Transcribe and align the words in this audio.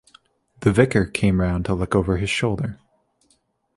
The 0.61 0.71
vicar 0.73 1.05
came 1.05 1.39
round 1.39 1.65
to 1.65 1.75
look 1.75 1.93
over 1.93 2.17
his 2.17 2.31
shoulder. 2.31 2.79